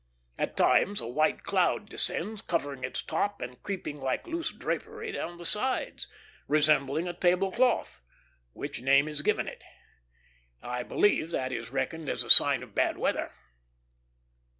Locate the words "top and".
3.03-3.61